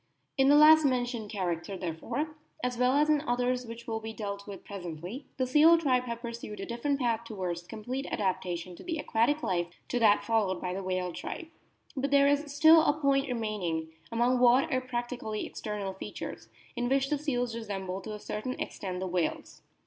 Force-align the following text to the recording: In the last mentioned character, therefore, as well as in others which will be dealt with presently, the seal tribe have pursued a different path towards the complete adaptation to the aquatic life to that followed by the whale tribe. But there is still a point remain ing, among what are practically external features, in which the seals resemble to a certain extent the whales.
In 0.35 0.49
the 0.49 0.55
last 0.55 0.83
mentioned 0.83 1.29
character, 1.29 1.77
therefore, 1.77 2.35
as 2.63 2.75
well 2.75 2.93
as 2.93 3.07
in 3.07 3.21
others 3.21 3.67
which 3.67 3.85
will 3.85 3.99
be 3.99 4.13
dealt 4.13 4.47
with 4.47 4.63
presently, 4.65 5.27
the 5.37 5.45
seal 5.45 5.77
tribe 5.77 6.05
have 6.05 6.23
pursued 6.23 6.59
a 6.59 6.65
different 6.65 6.99
path 6.99 7.23
towards 7.23 7.61
the 7.61 7.67
complete 7.67 8.07
adaptation 8.09 8.75
to 8.77 8.83
the 8.83 8.97
aquatic 8.97 9.43
life 9.43 9.67
to 9.89 9.99
that 9.99 10.23
followed 10.23 10.59
by 10.59 10.73
the 10.73 10.81
whale 10.81 11.13
tribe. 11.13 11.49
But 11.95 12.09
there 12.09 12.27
is 12.27 12.51
still 12.51 12.81
a 12.83 12.99
point 12.99 13.27
remain 13.27 13.61
ing, 13.61 13.89
among 14.11 14.39
what 14.39 14.73
are 14.73 14.81
practically 14.81 15.45
external 15.45 15.93
features, 15.93 16.47
in 16.75 16.89
which 16.89 17.11
the 17.11 17.19
seals 17.19 17.53
resemble 17.53 18.01
to 18.01 18.15
a 18.15 18.19
certain 18.19 18.59
extent 18.59 19.01
the 19.01 19.07
whales. 19.07 19.61